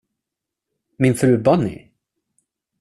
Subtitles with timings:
[0.99, 1.77] Min fru Bunny?